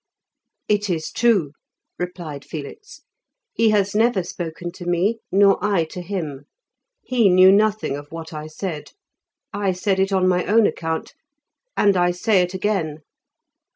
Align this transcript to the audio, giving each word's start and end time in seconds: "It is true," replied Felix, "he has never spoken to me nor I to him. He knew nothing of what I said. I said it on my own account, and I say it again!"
"It 0.67 0.89
is 0.89 1.11
true," 1.11 1.51
replied 1.99 2.43
Felix, 2.43 3.01
"he 3.53 3.69
has 3.69 3.93
never 3.93 4.23
spoken 4.23 4.71
to 4.71 4.87
me 4.87 5.19
nor 5.31 5.63
I 5.63 5.83
to 5.91 6.01
him. 6.01 6.45
He 7.03 7.29
knew 7.29 7.51
nothing 7.51 7.95
of 7.95 8.11
what 8.11 8.33
I 8.33 8.47
said. 8.47 8.93
I 9.53 9.73
said 9.73 9.99
it 9.99 10.11
on 10.11 10.27
my 10.27 10.43
own 10.45 10.65
account, 10.65 11.13
and 11.77 11.95
I 11.95 12.09
say 12.09 12.41
it 12.41 12.55
again!" 12.55 13.01